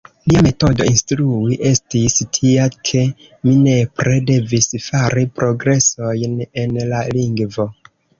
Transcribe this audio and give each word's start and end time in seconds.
Lia 0.29 0.39
metodo 0.45 0.85
instrui 0.91 1.57
estis 1.71 2.15
tia, 2.37 2.63
ke 2.91 3.03
mi 3.49 3.53
nepre 3.65 4.15
devis 4.31 4.69
fari 4.87 5.27
progresojn 5.43 6.35
en 6.63 6.75
la 6.95 7.03
lingvo. 7.19 7.67